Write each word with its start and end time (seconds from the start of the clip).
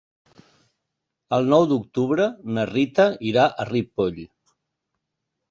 El 1.37 1.49
nou 1.55 1.65
d'octubre 1.71 2.25
na 2.57 2.65
Rita 2.71 3.07
irà 3.33 3.45
a 3.51 3.69
Ripoll. 3.71 4.21